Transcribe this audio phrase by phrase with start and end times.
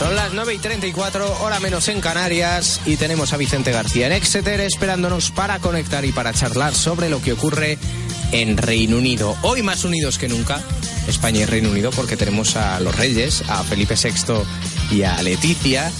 [0.00, 4.12] Son las 9 y 34, hora menos en Canarias, y tenemos a Vicente García en
[4.12, 7.76] Exeter esperándonos para conectar y para charlar sobre lo que ocurre
[8.32, 9.36] en Reino Unido.
[9.42, 10.62] Hoy más unidos que nunca,
[11.06, 15.92] España y Reino Unido, porque tenemos a los reyes, a Felipe VI y a Leticia,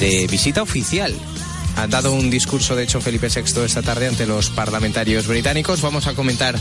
[0.00, 1.14] de visita oficial.
[1.76, 5.82] Ha dado un discurso, de hecho, Felipe VI esta tarde ante los parlamentarios británicos.
[5.82, 6.58] Vamos a comentar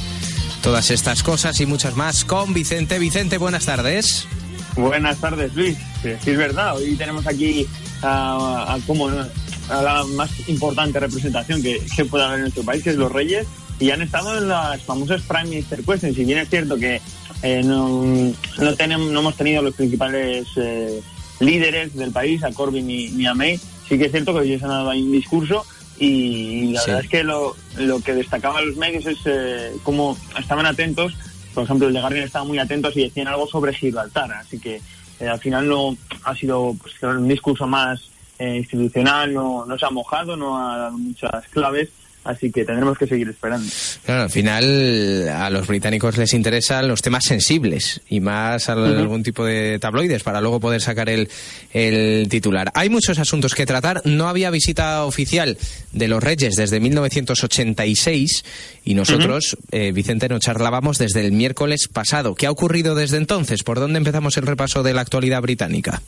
[0.61, 2.99] todas estas cosas y muchas más con Vicente.
[2.99, 4.27] Vicente, buenas tardes.
[4.75, 5.77] Buenas tardes, Luis.
[6.01, 6.75] Sí, es verdad.
[6.75, 7.65] Hoy tenemos aquí
[8.01, 12.83] a, a como a la más importante representación que, que puede haber en nuestro país,
[12.83, 13.47] que es los Reyes,
[13.79, 16.15] y han estado en las famosas Prime Minister Questions.
[16.15, 17.01] Si bien es cierto que
[17.41, 21.01] eh, no, no, tenemos, no hemos tenido los principales eh,
[21.39, 24.63] líderes del país, a Corbyn ni, ni, a May, sí que es cierto que ellos
[24.63, 25.65] han dado ahí un discurso
[25.97, 26.87] y la sí.
[26.87, 31.13] verdad es que lo, lo que destacaban los medios es eh, cómo estaban atentos
[31.55, 34.81] por ejemplo, el de Guardian estaba muy atentos y decían algo sobre Gibraltar, así que
[35.19, 39.85] eh, al final no ha sido pues, un discurso más eh, institucional, no, no se
[39.85, 41.89] ha mojado, no ha dado muchas claves,
[42.25, 43.67] así que tendremos que seguir esperando.
[44.03, 48.99] Claro, al final a los británicos les interesan los temas sensibles y más uh -huh.
[48.99, 51.29] algún tipo de tabloides para luego poder sacar el,
[51.71, 52.71] el, titular.
[52.73, 54.01] Hay muchos asuntos que tratar.
[54.05, 55.57] No había visita oficial
[55.93, 58.43] de los Reyes desde 1986
[58.83, 59.79] y nosotros, uh -huh.
[59.79, 62.35] eh, Vicente, nos charlábamos desde el miércoles pasado.
[62.35, 63.63] ¿Qué ha ocurrido desde entonces?
[63.63, 66.01] ¿Por dónde empezamos el repaso de la actualidad británica?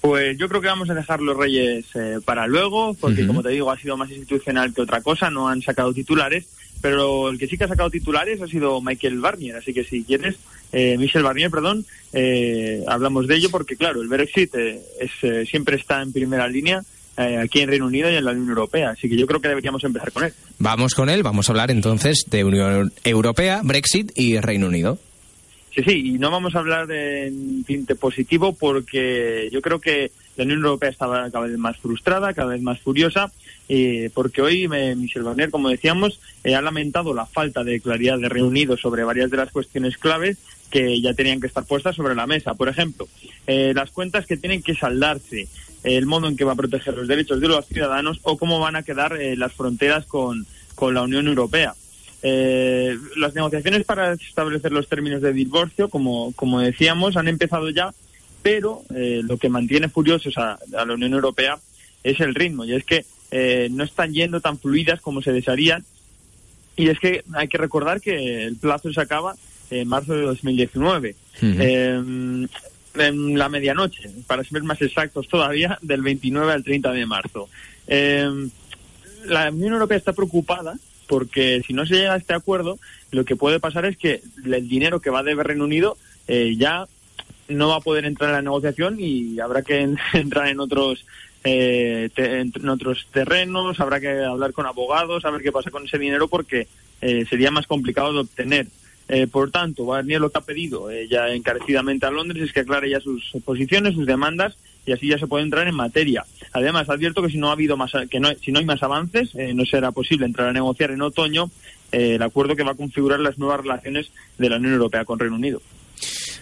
[0.00, 3.26] Pues yo creo que vamos a dejar los Reyes eh, para luego, porque uh -huh.
[3.26, 6.46] como te digo, ha sido más institucional que otra cosa, no han sacado titulares,
[6.80, 10.04] pero el que sí que ha sacado titulares ha sido Michael Barnier, así que si
[10.04, 10.36] quieres,
[10.72, 15.44] eh, Michel Barnier, perdón, eh, hablamos de ello porque claro, el Brexit eh, es, eh,
[15.44, 16.82] siempre está en primera línea
[17.18, 19.48] eh, aquí en Reino Unido y en la Unión Europea, así que yo creo que
[19.48, 20.32] deberíamos empezar con él.
[20.58, 24.98] Vamos con él, vamos a hablar entonces de Unión Europea, Brexit y Reino Unido.
[25.74, 30.42] Sí, sí, y no vamos a hablar en tinte positivo porque yo creo que la
[30.42, 33.30] Unión Europea estaba cada vez más frustrada, cada vez más furiosa,
[33.68, 34.66] eh, porque hoy
[34.96, 39.04] Michel Barnier, como decíamos, eh, ha lamentado la falta de claridad de Reino Unido sobre
[39.04, 40.38] varias de las cuestiones claves
[40.70, 42.54] que ya tenían que estar puestas sobre la mesa.
[42.54, 43.06] Por ejemplo,
[43.46, 45.46] eh, las cuentas que tienen que saldarse,
[45.84, 48.74] el modo en que va a proteger los derechos de los ciudadanos o cómo van
[48.74, 51.74] a quedar las fronteras con, con la Unión Europea.
[52.22, 57.94] Eh, las negociaciones para establecer los términos de divorcio, como, como decíamos, han empezado ya,
[58.42, 61.58] pero eh, lo que mantiene furiosos a, a, la Unión Europea
[62.04, 65.84] es el ritmo, y es que eh, no están yendo tan fluidas como se desearían,
[66.76, 69.34] y es que hay que recordar que el plazo se acaba
[69.70, 71.14] en marzo de 2019.
[71.42, 72.48] Uh -huh.
[72.96, 77.48] en la medianoche, para ser más exactos todavía, del 29 al 30 de marzo.
[79.26, 80.74] la Unión Europea está preocupada
[81.10, 82.78] porque si no se llega a este acuerdo,
[83.10, 85.98] lo que puede pasar es que el dinero que va a deber Reino Unido
[86.28, 86.86] eh, ya
[87.48, 89.80] no va a poder entrar en la negociación y habrá que
[90.12, 91.04] entrar en otros
[91.42, 95.84] eh, te, en otros terrenos, habrá que hablar con abogados, a ver qué pasa con
[95.84, 96.68] ese dinero porque
[97.00, 98.68] eh, sería más complicado de obtener.
[99.08, 102.60] Eh, por tanto, Barnier lo que ha pedido eh, ya encarecidamente a Londres es que
[102.60, 104.56] aclare ya sus posiciones, sus demandas
[104.86, 106.24] y así ya se puede entrar en materia.
[106.52, 109.30] Además, advierto que si no ha habido más, que no, si no hay más avances,
[109.34, 111.50] eh, no será posible entrar a negociar en otoño
[111.92, 115.36] el acuerdo que va a configurar las nuevas relaciones de la Unión Europea con Reino
[115.36, 115.60] Unido.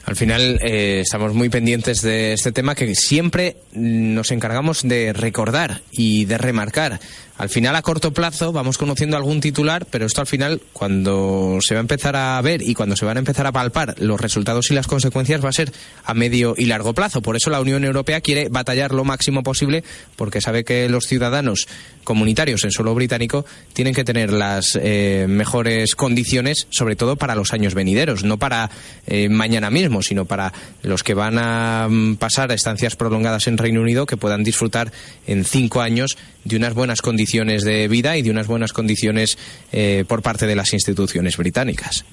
[0.05, 5.82] Al final eh, estamos muy pendientes de este tema que siempre nos encargamos de recordar
[5.90, 7.00] y de remarcar.
[7.38, 11.75] Al final, a corto plazo, vamos conociendo algún titular, pero esto al final, cuando se
[11.75, 14.73] va a empezar a ver y cuando se van a empezar a palpar los resultados
[14.73, 15.73] y las consecuencias, va a ser
[16.05, 17.23] a medio y largo plazo.
[17.23, 19.85] Por eso la Unión Europea quiere batallar lo máximo posible,
[20.17, 21.69] porque sabe que los ciudadanos
[22.02, 27.52] comunitarios en suelo británico tienen que tener las eh, mejores condiciones, sobre todo para los
[27.52, 28.69] años venideros, no para
[29.06, 30.52] eh, mañana mismo, sino para
[30.82, 34.90] los que van a mm, pasar a estancias prolongadas en Reino Unido, que puedan disfrutar
[35.29, 39.39] en cinco años de unas buenas condiciones de vida y de unas buenas condiciones
[39.73, 42.05] eh, por parte de las instituciones británicas.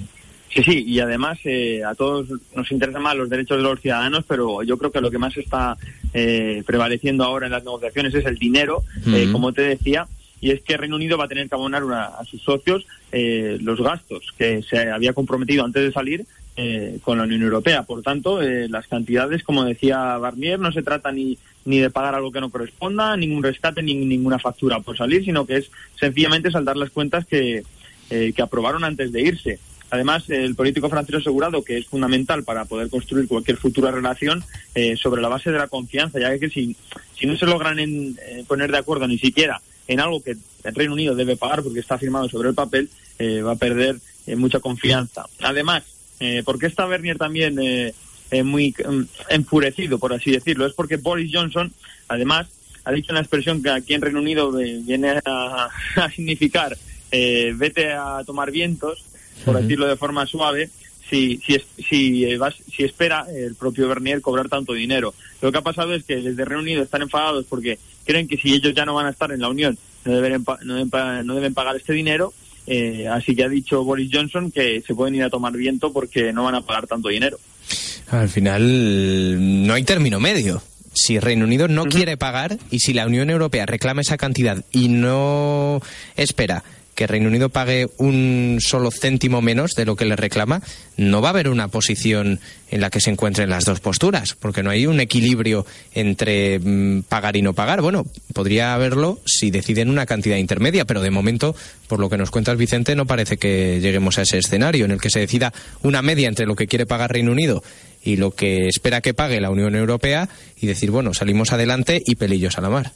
[0.53, 4.23] Sí, sí, y además eh, a todos nos interesan más los derechos de los ciudadanos,
[4.27, 5.77] pero yo creo que lo que más está
[6.13, 8.83] eh, prevaleciendo ahora en las negociaciones es el dinero,
[9.31, 10.07] como te decía,
[10.39, 14.33] y es que Reino Unido va a tener que abonar a sus socios los gastos
[14.37, 16.25] que se había comprometido antes de salir
[17.01, 17.83] con la Unión Europea.
[17.83, 22.31] Por tanto, las cantidades, como decía Barnier, no se trata ni ni de pagar algo
[22.31, 26.77] que no corresponda, ningún rescate, ni ninguna factura por salir, sino que es sencillamente saldar
[26.77, 27.63] las cuentas que,
[28.11, 29.59] eh, que aprobaron antes de irse.
[29.89, 34.43] Además, el político francés asegurado que es fundamental para poder construir cualquier futura relación
[34.73, 36.75] eh, sobre la base de la confianza, ya que si,
[37.17, 40.75] si no se logran en, eh, poner de acuerdo ni siquiera en algo que el
[40.75, 43.97] Reino Unido debe pagar porque está firmado sobre el papel, va a perder
[44.35, 45.25] mucha confianza.
[45.41, 45.83] Además,
[46.43, 47.57] ¿por qué está Bernier también
[48.31, 50.65] eh, muy mm, enfurecido, por así decirlo.
[50.65, 51.71] Es porque Boris Johnson,
[52.07, 52.47] además,
[52.83, 55.69] ha dicho una expresión que aquí en Reino Unido eh, viene a,
[56.13, 56.77] significar
[57.11, 59.03] eh, vete a tomar vientos,
[59.43, 60.69] por decirlo de forma suave,
[61.09, 62.27] si, si, si,
[62.75, 65.13] si espera el propio Bernier cobrar tanto dinero.
[65.41, 68.53] Lo que ha pasado es que desde Reino Unido están enfadados porque creen que si
[68.53, 71.53] ellos ya no van a estar en la Unión no deben, no deben, no deben
[71.53, 72.33] pagar este dinero.
[73.11, 76.43] Así que ha dicho Boris Johnson que se pueden ir a tomar viento porque no
[76.43, 77.37] van a pagar tanto dinero.
[78.09, 80.61] Al final no hay término medio.
[80.93, 84.87] Si Reino Unido no quiere pagar y si la Unión Europea reclama esa cantidad y
[84.87, 85.81] no
[86.15, 86.63] espera
[86.95, 90.61] que Reino Unido pague un solo céntimo menos de lo que le reclama,
[90.97, 92.39] no va a haber una posición
[92.71, 97.03] en la que se encuentren las dos posturas, porque no hay un equilibrio entre mm,
[97.03, 97.81] pagar y no pagar.
[97.81, 101.55] Bueno, podría haberlo si deciden una cantidad intermedia, pero de momento,
[101.87, 105.01] por lo que nos cuentas Vicente, no parece que lleguemos a ese escenario en el
[105.01, 105.53] que se decida
[105.83, 107.61] una media entre lo que quiere pagar Reino Unido
[108.03, 110.29] y lo que espera que pague la Unión Europea
[110.61, 112.91] y decir, bueno, salimos adelante y pelillos a la mar.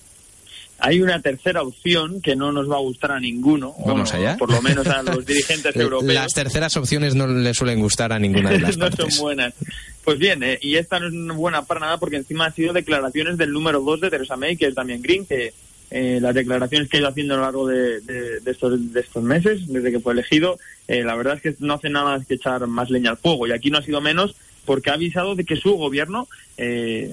[0.81, 3.75] Hay una tercera opción que no nos va a gustar a ninguno.
[3.85, 4.37] Vamos allá.
[4.37, 6.13] Por lo menos a los dirigentes europeos.
[6.13, 9.53] Las terceras opciones no le suelen gustar a ninguna de las no son buenas.
[10.03, 13.37] Pues bien, eh, y esta no es buena para nada porque encima han sido declaraciones
[13.37, 15.53] del número dos de Theresa May, que es también Green, que
[15.91, 18.01] eh, las declaraciones que ha ido haciendo a lo largo de,
[18.45, 21.89] estos, de estos meses, desde que fue elegido, eh, la verdad es que no hace
[21.89, 23.47] nada más que echar más leña al fuego.
[23.47, 24.35] Y aquí no ha sido menos
[24.69, 27.11] porque ha avisado de que su gobierno, eh,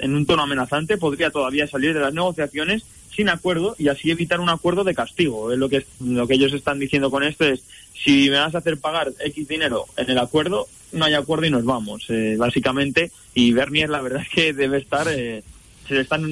[0.00, 4.38] en un tono amenazante, podría todavía salir de las negociaciones sin acuerdo y así evitar
[4.38, 5.50] un acuerdo de castigo.
[5.50, 7.62] Es lo que, lo que ellos están diciendo con esto es,
[7.94, 11.50] si me vas a hacer pagar X dinero en el acuerdo, no hay acuerdo y
[11.50, 13.12] nos vamos, eh, básicamente.
[13.32, 15.08] Y Bernier, la verdad es que debe estar...
[15.08, 15.42] Eh,
[15.88, 16.22] se están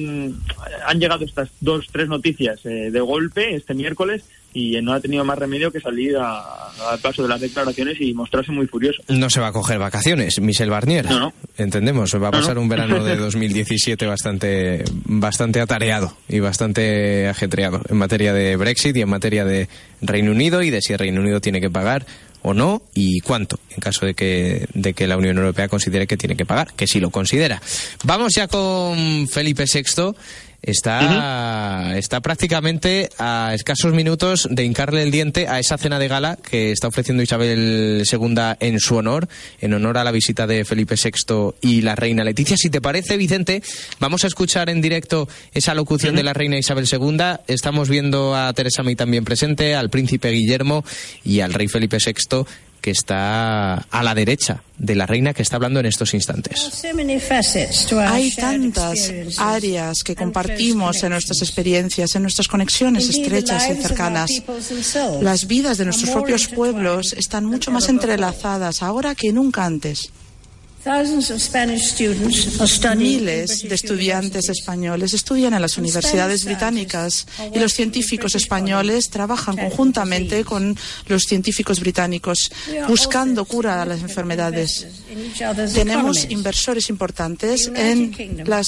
[0.85, 4.23] han llegado estas dos tres noticias eh, de golpe este miércoles
[4.57, 8.51] y no ha tenido más remedio que salir al paso de las declaraciones y mostrarse
[8.51, 9.03] muy furioso.
[9.07, 11.05] No se va a coger vacaciones, Michel Barnier.
[11.05, 11.33] No, no.
[11.57, 17.97] Entendemos, va a pasar un verano de 2017 bastante, bastante atareado y bastante ajetreado en
[17.97, 19.69] materia de Brexit y en materia de
[20.01, 22.07] Reino Unido y de si el Reino Unido tiene que pagar
[22.41, 26.17] o no y cuánto en caso de que, de que la Unión Europea considere que
[26.17, 27.61] tiene que pagar, que sí lo considera.
[28.05, 30.13] Vamos ya con Felipe VI
[30.61, 36.37] está, está prácticamente a escasos minutos de hincarle el diente a esa cena de gala
[36.37, 39.27] que está ofreciendo Isabel II en su honor,
[39.61, 42.57] en honor a la visita de Felipe VI y la reina Leticia.
[42.57, 43.61] Si te parece, Vicente,
[43.99, 47.17] vamos a escuchar en directo esa locución de la reina Isabel II.
[47.47, 50.83] Estamos viendo a Teresa May también presente, al príncipe Guillermo
[51.23, 52.45] y al rey Felipe VI
[52.81, 56.83] que está a la derecha de la reina que está hablando en estos instantes.
[58.07, 64.31] Hay tantas áreas que compartimos en nuestras experiencias, en nuestras conexiones estrechas y cercanas.
[65.21, 70.11] Las vidas de nuestros propios pueblos están mucho más entrelazadas ahora que nunca antes.
[72.95, 80.45] Miles de estudiantes españoles estudian en las universidades británicas y los científicos españoles trabajan conjuntamente
[80.45, 80.77] con
[81.07, 82.51] los científicos británicos
[82.87, 84.87] buscando cura a las enfermedades.
[85.73, 88.67] Tenemos inversores importantes en las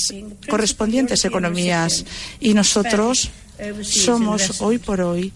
[0.50, 2.06] correspondientes economías
[2.40, 3.30] y nosotros
[3.82, 5.32] somos hoy por hoy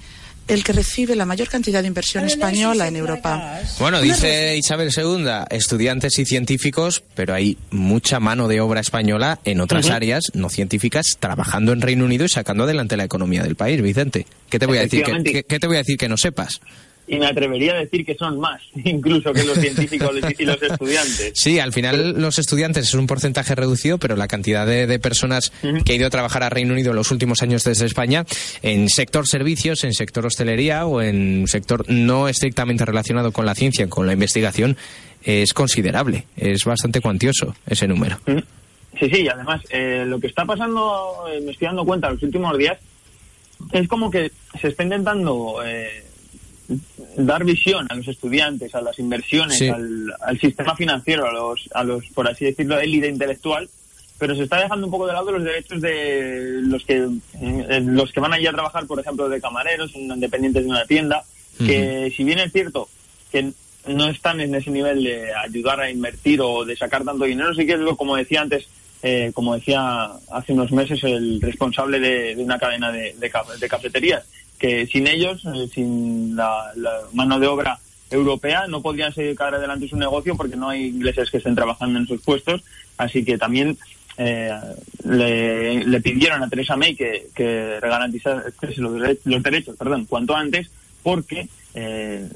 [0.47, 3.61] el que recibe la mayor cantidad de inversión española en Europa.
[3.79, 9.61] Bueno, dice Isabel II, estudiantes y científicos, pero hay mucha mano de obra española en
[9.61, 13.81] otras áreas no científicas trabajando en Reino Unido y sacando adelante la economía del país,
[13.81, 14.25] Vicente.
[14.49, 15.03] ¿Qué te voy a decir?
[15.03, 16.59] qué te voy a decir que no sepas?
[17.07, 21.31] Y me atrevería a decir que son más, incluso que los científicos y los estudiantes.
[21.35, 25.51] Sí, al final los estudiantes es un porcentaje reducido, pero la cantidad de, personas
[25.83, 28.25] que ha ido a trabajar a Reino Unido en los últimos años desde España,
[28.61, 33.89] en sector servicios, en sector hostelería o en sector no estrictamente relacionado con la ciencia,
[33.89, 34.77] con la investigación,
[35.23, 38.19] es considerable, es bastante cuantioso ese número.
[38.99, 42.23] Sí, sí, además eh, lo que está pasando, eh, me estoy dando cuenta en los
[42.23, 42.77] últimos días,
[43.71, 44.31] es como que
[44.61, 45.61] se está intentando...
[45.65, 46.12] Eh,
[47.17, 52.05] dar visión a los estudiantes, a las inversiones, al, sistema financiero, a los, a los,
[52.07, 53.69] por así decirlo, élite intelectual,
[54.17, 57.07] pero se está dejando un poco de lado los derechos de los que,
[57.41, 61.23] eh, los que van allí a trabajar, por ejemplo, de camareros, independientes de una tienda,
[61.57, 62.89] que si bien es cierto
[63.31, 63.51] que
[63.87, 67.65] no están en ese nivel de ayudar a invertir o de sacar tanto dinero, sí
[67.65, 68.67] que es lo, como decía antes,
[69.01, 74.23] eh, como decía hace unos meses el responsable de, una cadena de, de cafeterías,
[74.63, 76.71] que sin ellos, eh, sin la,
[77.11, 77.77] mano de obra
[78.09, 82.07] europea, no podrían sacar adelante su negocio porque no hay ingleses que estén trabajando en
[82.07, 82.63] sus puestos.
[82.97, 83.77] Así que también
[84.17, 84.57] eh,
[85.03, 90.69] le, pidieron a Teresa May que, que garantizase los, los, derechos perdón, cuanto antes,
[91.03, 92.29] porque eh,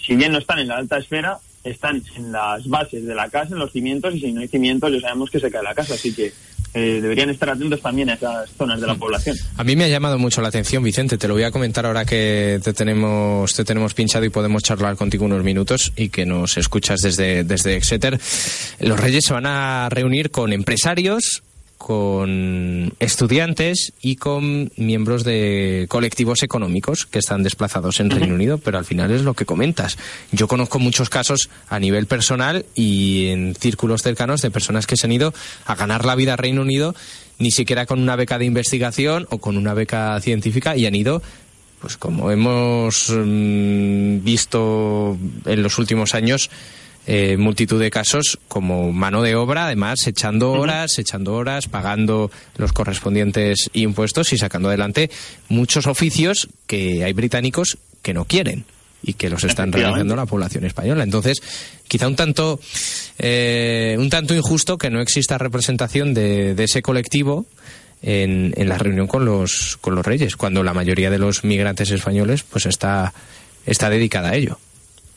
[0.00, 3.54] si bien no están en la alta esfera, están en las bases de la casa,
[3.54, 5.94] en los cimientos, y si no hay cimientos ya sabemos que se cae la casa.
[5.94, 6.32] Así que
[6.74, 9.36] eh, deberían estar atentos también a esas zonas de la población.
[9.56, 12.04] A mí me ha llamado mucho la atención, Vicente, te lo voy a comentar ahora
[12.04, 16.56] que te tenemos, te tenemos pinchado y podemos charlar contigo unos minutos y que nos
[16.56, 18.18] escuchas desde, desde Exeter.
[18.80, 21.44] Los Reyes se van a reunir con empresarios,
[21.78, 28.78] con estudiantes y con miembros de colectivos económicos que están desplazados en Reino Unido, pero
[28.78, 29.98] al final es lo que comentas.
[30.32, 35.06] Yo conozco muchos casos a nivel personal y en círculos cercanos de personas que se
[35.06, 35.34] han ido
[35.66, 36.94] a ganar la vida a Reino Unido
[37.38, 41.22] ni siquiera con una beca de investigación o con una beca científica y han ido
[41.80, 46.50] pues como hemos mm, visto en los últimos años
[47.06, 52.72] eh, multitud de casos como mano de obra, además echando horas, echando horas, pagando los
[52.72, 55.10] correspondientes impuestos y sacando adelante
[55.48, 58.64] muchos oficios que hay británicos que no quieren
[59.02, 61.04] y que los están realizando la población española.
[61.04, 61.42] Entonces,
[61.88, 62.58] quizá un tanto,
[63.18, 67.44] eh, un tanto injusto que no exista representación de, ese colectivo
[68.00, 71.90] en, en, la reunión con los, con los reyes, cuando la mayoría de los migrantes
[71.90, 73.12] españoles pues está,
[73.66, 74.58] está dedicada a ello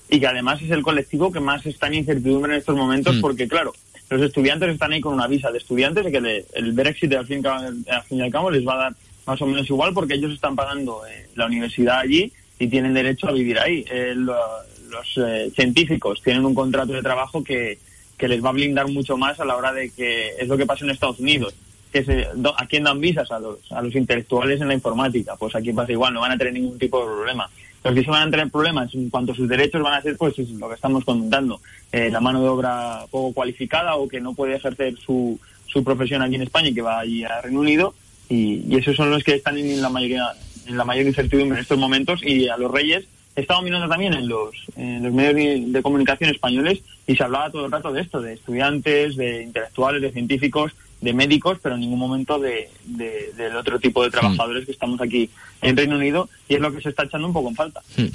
[0.10, 3.22] y que además es el colectivo que más está en incertidumbre en estos momentos mm.
[3.22, 3.74] porque, claro,
[4.10, 7.46] los estudiantes están ahí con una visa de estudiantes y que el Brexit al fin,
[7.46, 8.94] al fin y al cabo les va a dar
[9.26, 13.28] más o menos igual porque ellos están pagando eh, la universidad allí y tienen derecho
[13.28, 13.84] a vivir ahí.
[13.92, 17.78] Eh, los eh, científicos tienen un contrato de trabajo que,
[18.18, 20.66] que les va a blindar mucho más a la hora de que es lo que
[20.66, 21.54] pasa en Estados Unidos.
[21.92, 23.30] Que se, ¿A quién dan visas?
[23.32, 25.36] A los, a los intelectuales en la informática.
[25.36, 27.50] Pues aquí pasa igual, no van a tener ningún tipo de problema.
[27.88, 30.18] Los que se van a tener problemas en cuanto a sus derechos van a ser,
[30.18, 31.62] pues, lo que estamos comentando,
[31.94, 36.22] eh, la mano de obra poco cualificada o que no puede ejercer su, su profesión
[36.22, 37.94] aquí en España y que va allí a Reino Unido.
[38.28, 40.34] Y, esos son los que están en la mayoría
[40.68, 44.28] en la mayor incertidumbre en estos momentos y a los reyes estamos mirando también en
[44.28, 48.20] los, en los medios de comunicación españoles y se hablaba todo el rato de esto,
[48.20, 53.80] de estudiantes, de intelectuales, de científicos, de médicos, pero en ningún momento de, del otro
[53.80, 55.30] tipo de trabajadores que estamos aquí
[55.62, 57.82] en Reino Unido y es lo que se está echando un poco en falta.
[57.96, 58.08] Hmm.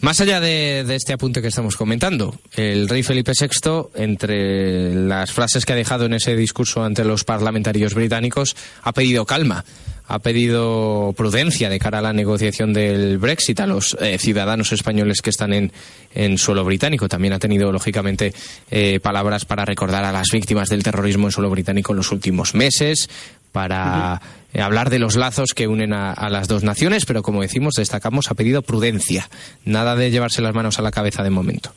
[0.00, 5.66] Más allá de, este apunte que estamos comentando, el rey Felipe VI, entre las frases
[5.66, 9.64] que ha dejado en ese discurso ante los parlamentarios británicos, ha pedido calma
[10.08, 15.20] ha pedido prudencia de cara a la negociación del Brexit a los eh, ciudadanos españoles
[15.20, 15.70] que están en,
[16.14, 17.08] en, suelo británico.
[17.08, 18.32] También ha tenido, lógicamente,
[18.70, 22.54] eh, palabras para recordar a las víctimas del terrorismo en suelo británico en los últimos
[22.54, 23.10] meses,
[23.52, 24.20] para
[24.54, 28.30] eh, hablar de los lazos que unen a, las dos naciones, pero como decimos, destacamos,
[28.30, 29.28] ha pedido prudencia.
[29.66, 31.72] Nada de llevarse las manos a la cabeza de momento.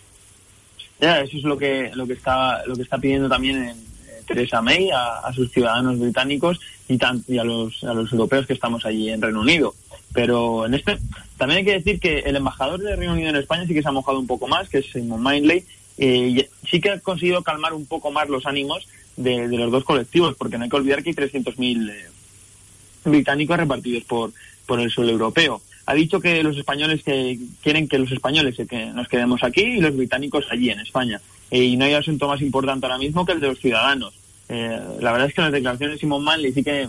[1.02, 3.91] Ya, eso es lo que, lo que, está, lo que está pidiendo también en
[4.26, 8.86] Theresa May a, sus ciudadanos británicos y, y a, los, a los europeos que estamos
[8.86, 9.74] allí en Reino Unido.
[10.14, 10.98] Pero en este
[11.38, 13.88] también hay que decir que el embajador de Reino Unido en España sí que se
[13.88, 15.66] ha mojado un poco más, que es Simon Mindley,
[15.98, 18.88] eh, sí que ha conseguido calmar un poco más los ánimos
[19.18, 22.06] de, los dos colectivos, porque no hay que olvidar que hay 300.000 eh,
[23.06, 24.32] británicos repartidos por,
[24.66, 25.62] por el suelo europeo.
[25.86, 29.82] Ha dicho que los españoles que quieren que los españoles que nos quedemos aquí y
[29.82, 31.20] los británicos allí en España.
[31.52, 34.14] Eh, y no hay asunto más importante ahora mismo que el de los ciudadanos.
[34.48, 36.88] Eh, la verdad es que las declaraciones de Simón Manley sí que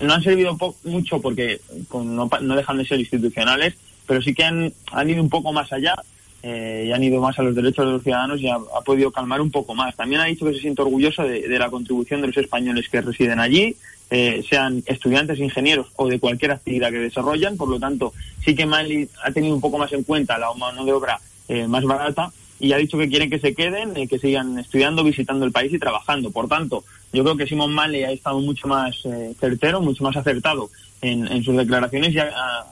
[0.00, 1.60] no han servido mucho porque
[1.92, 3.74] no, dejan de ser institucionales,
[4.06, 4.72] pero sí que han,
[5.08, 5.94] ido un poco más allá
[6.42, 9.40] eh, y han ido más a los derechos de los ciudadanos y ha, podido calmar
[9.40, 9.96] un poco más.
[9.96, 13.40] También ha dicho que se siente orgulloso de, la contribución de los españoles que residen
[13.40, 13.76] allí,
[14.10, 17.56] eh, sean estudiantes, ingenieros o de cualquier actividad que desarrollan.
[17.56, 18.12] Por lo tanto,
[18.44, 21.66] sí que Mali ha tenido un poco más en cuenta la mano de obra eh,
[21.66, 25.52] más barata y ha dicho que quieren que se queden, que sigan estudiando, visitando el
[25.52, 26.30] país y trabajando.
[26.30, 28.96] Por tanto, yo creo que Simón Mali ha estado mucho más
[29.38, 30.70] certero, mucho más acertado
[31.02, 32.66] en, sus declaraciones y ha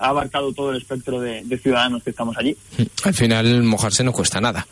[0.00, 2.56] ha abarcado todo el espectro de, ciudadanos que estamos allí.
[3.04, 4.66] Al final, mojarse no cuesta nada.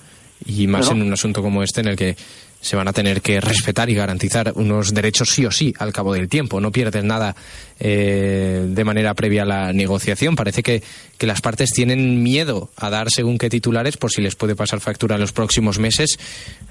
[0.46, 2.16] Y más en un asunto como este en el que
[2.60, 6.14] se van a tener que respetar y garantizar unos derechos sí o sí al cabo
[6.14, 6.60] del tiempo.
[6.60, 7.36] No pierdes nada
[7.80, 10.36] eh, de manera previa a la negociación.
[10.36, 10.82] Parece que,
[11.16, 14.80] que, las partes tienen miedo a dar según qué titulares por si les puede pasar
[14.80, 16.18] factura en los próximos meses.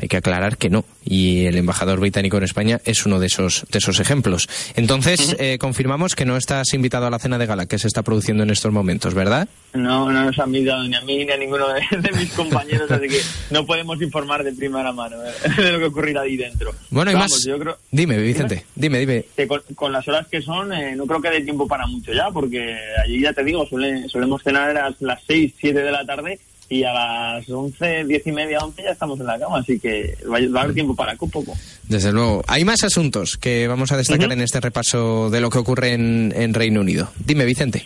[0.01, 0.85] Hay que aclarar que no.
[1.05, 4.49] Y el embajador británico en España es uno de esos, de esos ejemplos.
[4.75, 8.03] Entonces, eh, confirmamos que no estás invitado a la cena de gala que se está
[8.03, 9.47] produciendo en estos momentos, ¿verdad?
[9.73, 13.07] No, no nos han invitado ni a mí ni a ninguno de, mis compañeros, así
[13.07, 13.21] que
[13.51, 16.73] no podemos informar de primera mano eh, de lo que ocurrirá ahí dentro.
[16.89, 17.43] Bueno, y más.
[17.45, 19.25] Yo creo, dime, Vicente, dime, dime.
[19.35, 22.75] Que con, las horas que son, no creo que dé tiempo para mucho ya, porque
[23.03, 26.39] allí ya te digo, solemos cenar a las 6, 7 de la tarde
[26.69, 30.17] y a las 11, 10 y media, 11 ya estamos en la cama, así que
[30.29, 31.53] va a haber tiempo para un poco.
[31.87, 32.43] Desde luego.
[32.47, 36.53] Hay más asuntos que vamos a destacar en este repaso de lo que ocurre en,
[36.53, 37.09] Reino Unido.
[37.23, 37.83] Dime, Vicente.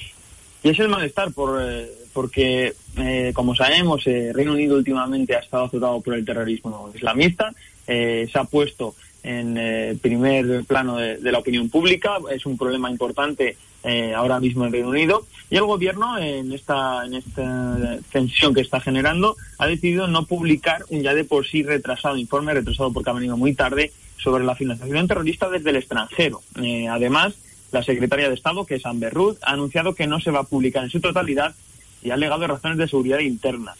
[0.63, 5.39] Y es el malestar por, eh, porque, eh, como sabemos, eh, Reino Unido últimamente ha
[5.39, 7.53] estado azotado por el terrorismo islamista,
[7.85, 12.17] se ha puesto en eh, primer plano de, la opinión pública.
[12.31, 15.25] Es un problema importante eh, ahora mismo en Reino Unido.
[15.49, 20.85] Y el gobierno, en esta, en esta tensión que está generando, ha decidido no publicar
[20.89, 24.55] un ya de por sí retrasado informe, retrasado porque ha venido muy tarde, sobre la
[24.55, 26.41] financiación terrorista desde el extranjero.
[26.61, 27.33] Eh, además,
[27.71, 30.43] la secretaria de Estado, que es Amber Ruth, ha anunciado que no se va a
[30.43, 31.55] publicar en su totalidad
[32.03, 33.73] y ha alegado razones de seguridad interna.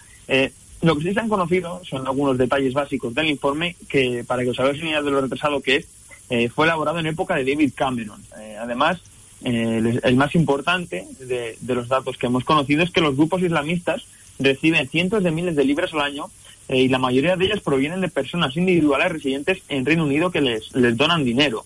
[0.82, 4.50] Lo que sí se han conocido son algunos detalles básicos del informe que, para que
[4.50, 5.88] os hagáis una idea de lo retrasado que es,
[6.30, 8.20] eh, fue elaborado en época de David Cameron.
[8.40, 9.00] Eh, además,
[9.44, 14.06] eh, el, más importante de, los datos que hemos conocido es que los grupos islamistas
[14.40, 16.32] reciben cientos de miles de libras al año
[16.70, 20.72] y la mayoría de ellas provienen de personas individuales residentes en Reino Unido que les,
[20.72, 21.66] donan dinero.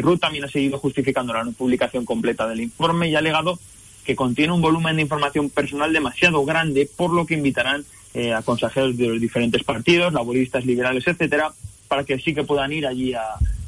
[0.00, 3.58] Ruth también ha seguido justificando la no publicación completa del informe y ha alegado
[4.04, 8.42] que contiene un volumen de información personal demasiado grande, por lo que invitarán eh, a
[8.42, 11.52] consejeros de los diferentes partidos, laboristas, liberales, etcétera,
[11.88, 13.22] para que sí que puedan ir allí a,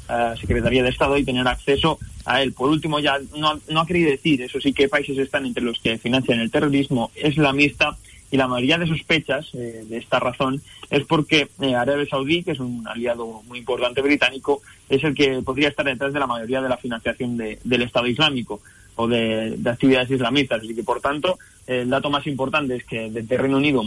[0.07, 2.53] la Secretaría de Estado y tener acceso a él.
[2.53, 5.79] Por último, ya no, no ha querido decir, eso sí, que países están entre los
[5.79, 7.97] que financian el terrorismo islamista
[8.29, 12.51] y la mayoría de sospechas eh, de esta razón es porque eh, Arabia Saudí, que
[12.51, 16.61] es un aliado muy importante británico, es el que podría estar detrás de la mayoría
[16.61, 18.61] de la financiación del Estado Islámico
[18.95, 20.61] o de, actividades islamistas.
[20.61, 23.83] Así que, por tanto, el dato más importante es que desde Reino Unido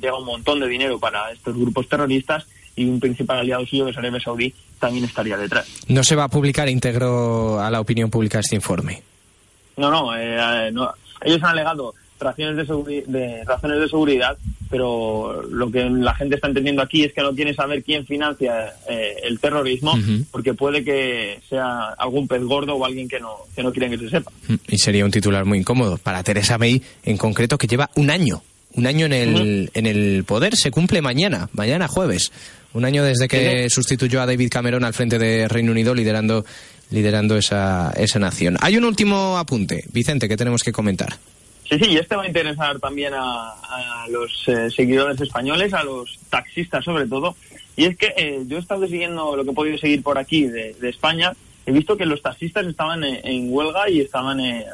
[0.00, 3.90] llega un montón de dinero para estos grupos terroristas y un principal aliado suyo, que
[3.90, 5.68] es Arabia Saudí, también estaría detrás.
[5.88, 9.02] ¿No se va a publicar íntegro a la opinión pública este informe?
[9.76, 10.92] No, no, eh, no.
[11.22, 14.36] ellos han alegado razones de, de, razones de seguridad,
[14.70, 18.74] pero lo que la gente está entendiendo aquí es que no quiere saber quién financia
[18.88, 19.94] eh, el terrorismo,
[20.30, 23.98] porque puede que sea algún pez gordo o alguien que no, que no quieren que
[23.98, 24.32] se sepa.
[24.68, 28.42] Y sería un titular muy incómodo para Teresa May, en concreto, que lleva un año,
[28.74, 32.32] un año en el, en el poder, se cumple mañana, mañana jueves.
[32.74, 36.44] Un año desde que sustituyó a David Cameron al frente de Reino Unido liderando
[36.90, 38.56] liderando esa, esa nación.
[38.60, 41.18] Hay un último apunte, Vicente, que tenemos que comentar.
[41.68, 43.54] Sí, sí, y este va a interesar también a,
[44.08, 47.36] los eh, seguidores españoles, a los taxistas sobre todo.
[47.76, 50.46] Y es que eh, yo he estado siguiendo lo que he podido seguir por aquí
[50.46, 51.34] de, España.
[51.66, 54.64] He visto que los taxistas estaban en, huelga y estaban eh,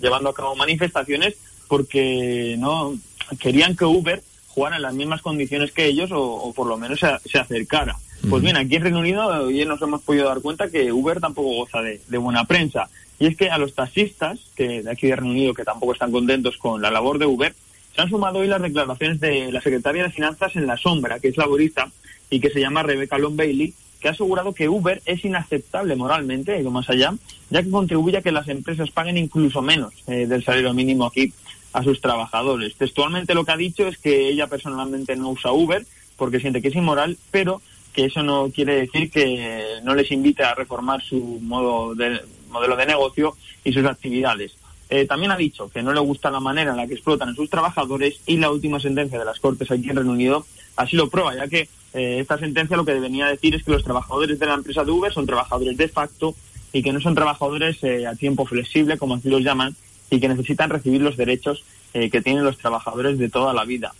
[0.00, 1.34] llevando a cabo manifestaciones
[1.66, 2.94] porque no
[3.40, 7.38] querían que Uber jugara en las mismas condiciones que ellos o, por lo menos se,
[7.38, 7.96] acercara.
[8.28, 11.56] Pues bien, aquí en Reino Unido hoy nos hemos podido dar cuenta que Uber tampoco
[11.56, 12.88] goza de, de buena prensa.
[13.20, 16.10] Y es que a los taxistas, que de aquí de Reino Unido, que tampoco están
[16.10, 17.54] contentos con la labor de Uber,
[17.94, 21.28] se han sumado hoy las declaraciones de la secretaria de Finanzas en la sombra, que
[21.28, 21.90] es laborista
[22.30, 26.58] y que se llama Rebecca Long Bailey, que ha asegurado que Uber es inaceptable moralmente,
[26.58, 27.12] y más allá,
[27.50, 31.34] ya que contribuye a que las empresas paguen incluso menos eh, del salario mínimo aquí
[31.74, 32.74] a sus trabajadores.
[32.76, 36.68] Textualmente lo que ha dicho es que ella personalmente no usa Uber porque siente que
[36.68, 37.60] es inmoral, pero
[37.92, 42.76] que eso no quiere decir que no les invite a reformar su modo de, modelo
[42.76, 44.56] de negocio y sus actividades.
[44.90, 47.34] Eh, también ha dicho que no le gusta la manera en la que explotan a
[47.34, 51.08] sus trabajadores y la última sentencia de las Cortes aquí en Reino Unido así lo
[51.08, 54.46] prueba, ya que eh, esta sentencia lo que venía decir es que los trabajadores de
[54.46, 56.34] la empresa de Uber son trabajadores de facto
[56.72, 59.76] y que no son trabajadores eh, a tiempo flexible, como así los llaman,
[60.10, 63.92] y que necesitan recibir los derechos que tienen los trabajadores de toda la vida.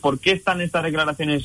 [0.00, 1.44] ¿Por qué están estas declaraciones?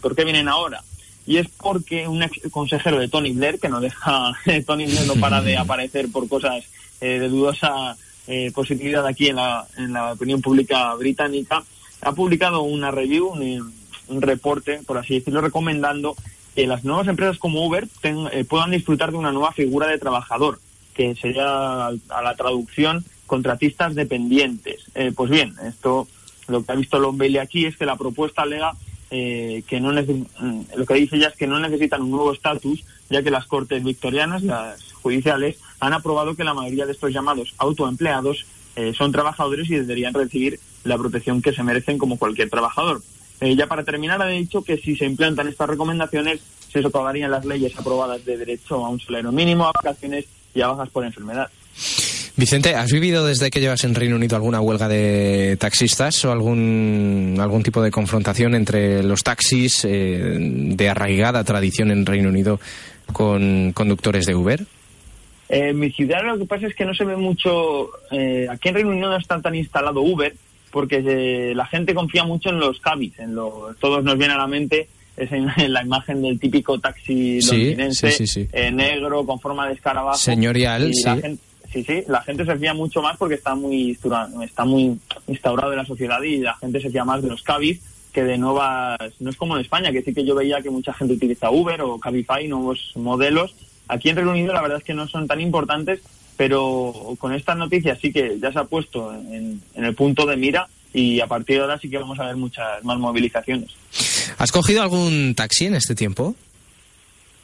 [0.00, 0.82] ¿Por qué vienen ahora?
[1.26, 4.32] Y es porque un ex consejero de Tony Blair, que no deja,
[4.66, 6.64] Tony Blair no para de aparecer por cosas
[7.00, 11.62] eh, de dudosa eh, positividad aquí en la, en la opinión pública británica,
[12.02, 13.72] ha publicado una review, un,
[14.20, 16.14] reporte, por así decirlo, recomendando
[16.54, 20.60] que las nuevas empresas como Uber eh, puedan disfrutar de una nueva figura de trabajador,
[20.94, 24.84] que sería a la traducción contratistas dependientes.
[25.16, 26.06] pues bien, esto
[26.46, 28.74] lo que ha visto Lombelli aquí es que la propuesta alega
[29.16, 32.82] eh, que no mm, lo que dice ella es que no necesitan un nuevo estatus,
[33.08, 37.54] ya que las cortes victorianas, las judiciales, han aprobado que la mayoría de estos llamados
[37.58, 43.02] autoempleados eh, son trabajadores y deberían recibir la protección que se merecen como cualquier trabajador.
[43.40, 46.40] Eh, ya para terminar, ha dicho que si se implantan estas recomendaciones,
[46.72, 50.24] se socavarían las leyes aprobadas de derecho a un salario mínimo, a vacaciones
[50.56, 51.48] y a bajas por enfermedad.
[52.36, 57.36] Vicente, ¿has vivido desde que llevas en Reino Unido alguna huelga de taxistas o algún,
[57.38, 62.58] algún tipo de confrontación entre los taxis eh, de arraigada tradición en Reino Unido
[63.12, 64.62] con conductores de Uber?
[65.48, 68.70] Eh, en mi ciudad lo que pasa es que no se ve mucho, eh, aquí
[68.70, 70.34] en Reino Unido no está tan instalado Uber
[70.72, 74.88] porque la gente confía mucho en los cabis, en todos nos viene a la mente
[75.16, 80.18] es en, la imagen del típico taxi londinense, negro con forma de escarabajo.
[80.18, 81.38] Señorial, sí.
[81.74, 83.98] Sí, sí, la gente se fía mucho más porque está muy
[84.44, 87.80] está muy instaurado en la sociedad y la gente se fía más de los cabis
[88.12, 90.94] que de nuevas, no es como en España, que sí que yo veía que mucha
[90.94, 93.56] gente utiliza Uber o Cabify, nuevos modelos.
[93.88, 96.00] Aquí en Reino Unido la verdad es que no son tan importantes,
[96.36, 100.68] pero con estas noticias sí que ya se ha puesto en, el punto de mira
[100.92, 103.70] y a partir de ahora sí que vamos a ver muchas más movilizaciones.
[104.38, 106.36] ¿Has cogido algún taxi en este tiempo?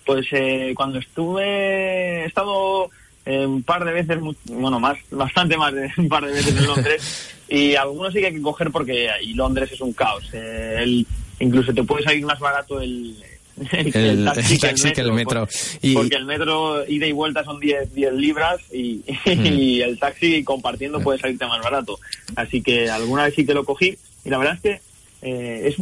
[0.07, 2.91] Pues eh, cuando estuve, he estado
[3.31, 6.67] eh, un par de veces, bueno, más, bastante más de un par de veces en
[6.67, 7.33] Londres.
[7.49, 10.25] y algunos sí que hay que coger porque ahí Londres es un caos.
[10.33, 11.07] Eh, el,
[11.39, 13.17] incluso te puede salir más barato el,
[13.73, 15.47] el, taxi, que el metro.
[15.95, 21.01] Porque el metro ida y vuelta son 10, 10 libras y, y, el taxi compartiendo
[21.01, 22.01] puede salirte más barato.
[22.35, 24.81] Así que alguna vez sí que lo cogí y la verdad es que
[25.23, 25.75] eh,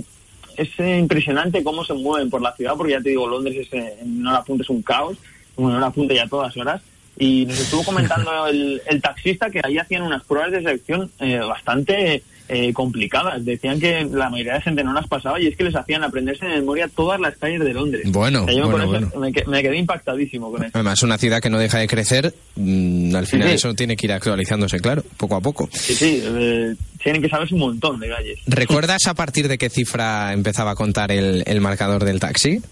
[0.56, 3.72] es, es impresionante cómo se mueven por la ciudad porque ya te digo, Londres es,
[3.72, 5.16] en hora punta es un caos,
[5.56, 6.82] bueno, en hora punta ya todas horas
[7.18, 12.22] y nos estuvo comentando el, taxista que ahí hacían unas pruebas de selección eh, bastante
[12.48, 13.44] eh, complicadas.
[13.44, 16.46] Decían que la mayoría de gente no las pasaba y es que les hacían aprenderse
[16.46, 18.10] de memoria todas las calles de Londres.
[18.10, 20.70] Bueno, Me, quedé impactadísimo con eso.
[20.74, 24.12] Además, una ciudad que no deja de crecer, mm, al final eso tiene que ir
[24.12, 25.68] actualizándose, claro, poco a poco.
[25.72, 28.38] Sí, sí, eh, tienen que saberse un montón de calles.
[28.46, 32.62] ¿Recuerdas a partir de qué cifra empezaba a contar el, el marcador del taxi?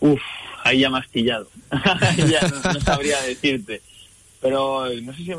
[0.00, 0.20] Uf,
[0.62, 1.48] ahí ya mastillado.
[2.16, 3.82] ya no, sabría decirte.
[4.40, 5.32] Pero no sé si.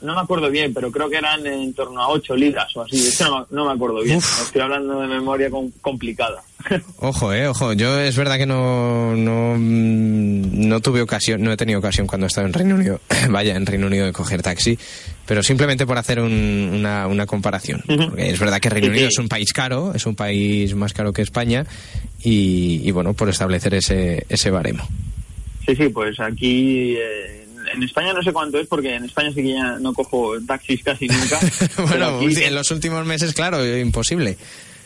[0.00, 3.00] No me acuerdo bien, pero creo que eran en torno a 8 libras o así.
[3.00, 4.18] De hecho, no, me acuerdo bien.
[4.18, 5.48] Estoy hablando de memoria
[5.80, 6.42] complicada.
[6.98, 7.72] Ojo, eh, ojo.
[7.72, 12.28] Yo es verdad que no, no, no tuve ocasión, no he tenido ocasión cuando he
[12.28, 13.00] estado en Reino Unido,
[13.30, 14.78] vaya, en Reino Unido de coger taxi,
[15.26, 17.82] pero simplemente por hacer una, una comparación.
[17.86, 21.12] Porque es verdad que Reino Unido es un país caro, es un país más caro
[21.12, 21.66] que España
[22.24, 24.86] y, bueno, por establecer ese, ese baremo.
[25.66, 29.42] Sí, sí, pues aquí eh, en España no sé cuánto es porque en España sí
[29.42, 31.38] que ya no cojo taxis casi nunca.
[31.88, 34.36] bueno, en los últimos meses, claro, imposible.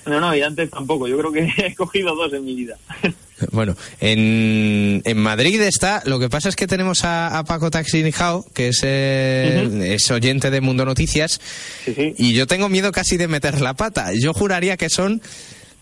[0.07, 1.09] No, no, y antes tampoco.
[1.09, 2.77] Yo creo que he cogido dos en mi vida.
[3.53, 6.03] Bueno, en, en Madrid está.
[6.07, 10.87] Lo que pasa es que tenemos a, Paco Taxinijao, que es, es oyente de Mundo
[10.87, 11.39] Noticias.
[11.85, 12.15] Sí, sí.
[12.17, 14.13] Y yo tengo miedo casi de meter la pata.
[14.19, 15.21] Yo juraría que son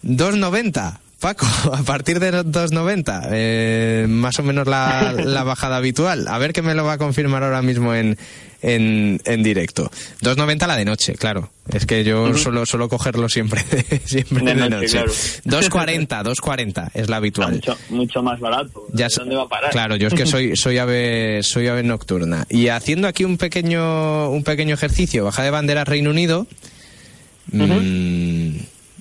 [0.02, 0.98] 2.90.
[1.20, 6.28] Paco, a partir de 2.90, eh, más o menos la, bajada habitual.
[6.28, 8.18] A ver que me lo va a confirmar ahora mismo en,
[8.62, 9.90] en, en directo.
[10.22, 11.50] 2.90 la de noche, claro.
[11.72, 13.62] Es que yo suelo, solo cogerlo siempre,
[14.04, 15.02] siempre de, noche.
[15.04, 17.60] 2.40, 2.40 es la habitual.
[17.88, 18.86] Mucho, más barato.
[18.88, 19.70] ¿Dónde va a parar?
[19.70, 22.46] Claro, yo es que soy, soy ave, soy ave nocturna.
[22.50, 26.46] Y haciendo aquí un pequeño, un pequeño ejercicio, baja de bandera Reino Unido,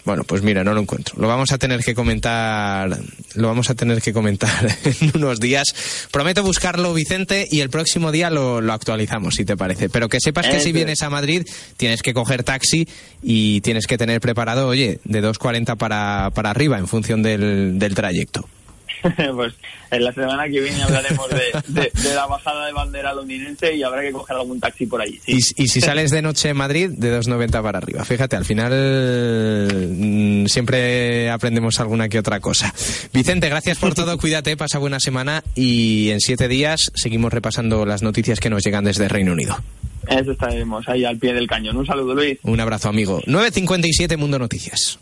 [0.06, 1.16] bueno, pues mira, no lo encuentro.
[1.18, 3.00] Lo vamos a tener que comentar,
[3.36, 4.68] lo vamos a tener que comentar
[5.02, 5.68] en unos días.
[6.12, 9.90] Prometo buscarlo, Vicente, y el próximo día lo, actualizamos, si te parece.
[9.90, 12.88] Pero que sepas que si vienes a Madrid, tienes que coger taxi
[13.22, 17.96] y tienes que tener preparado, oye, de 2.40 para, para arriba en función del, del
[17.96, 18.48] trayecto.
[19.36, 19.54] pues
[19.92, 24.12] en la semana que viene hablaremos de, la bajada de bandera londinense y habrá que
[24.12, 25.20] coger algún taxi por allí.
[25.28, 28.04] Y, si sales de noche en Madrid, de 2.90 para arriba.
[28.06, 32.74] Fíjate, al final mm, siempre aprendemos alguna que otra cosa.
[33.14, 38.02] Vicente, gracias por todo, cuídate, pasa buena semana y en siete días seguimos repasando las
[38.02, 39.58] noticias que nos llegan desde Reino Unido.
[40.08, 41.78] Eso estaremos ahí al pie del cañón.
[41.78, 42.38] Un saludo, Luis.
[42.44, 43.22] Un abrazo, amigo.
[43.22, 45.00] 9.57 Mundo Noticias.